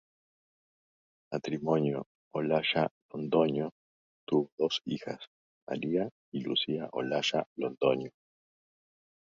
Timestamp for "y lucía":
6.31-6.89